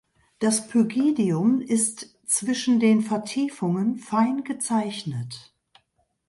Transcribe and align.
Das 0.39 0.67
Pygidium 0.67 1.61
ist 1.61 2.17
zwischen 2.25 2.79
den 2.79 3.01
Vertiefungen 3.01 3.97
fein 3.97 4.43
gezeichnet. 4.43 5.53